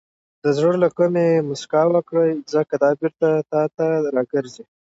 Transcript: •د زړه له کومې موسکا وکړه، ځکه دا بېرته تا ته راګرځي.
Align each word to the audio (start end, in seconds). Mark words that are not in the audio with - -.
•د 0.43 0.45
زړه 0.57 0.73
له 0.83 0.89
کومې 0.97 1.27
موسکا 1.47 1.83
وکړه، 1.89 2.23
ځکه 2.53 2.73
دا 2.83 2.89
بېرته 2.99 3.27
تا 3.51 3.61
ته 3.75 3.85
راګرځي. 4.15 4.63